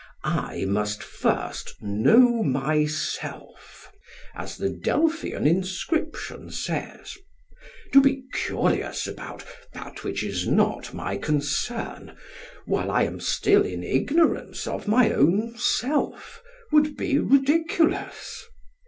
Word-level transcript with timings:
I 0.23 0.65
must 0.65 1.03
first 1.03 1.75
know 1.79 2.41
myself, 2.41 3.91
as 4.33 4.57
the 4.57 4.67
Delphian 4.71 5.45
inscription 5.45 6.49
says; 6.49 7.15
to 7.93 8.01
be 8.01 8.23
curious 8.33 9.05
about 9.05 9.45
that 9.73 10.03
which 10.03 10.23
is 10.23 10.47
not 10.47 10.91
my 10.91 11.17
concern, 11.17 12.17
while 12.65 12.89
I 12.89 13.03
am 13.03 13.19
still 13.19 13.61
in 13.63 13.83
ignorance 13.83 14.65
of 14.65 14.87
my 14.87 15.11
own 15.13 15.55
self, 15.55 16.41
would 16.71 16.97
be 16.97 17.19
ridiculous. 17.19 18.47